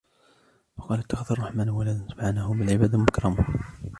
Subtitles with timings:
[0.77, 3.47] وَقَالُوا اتَّخَذَ الرَّحْمَنُ وَلَدًا سُبْحَانَهُ بَلْ عِبَادٌ مُكْرَمُونَ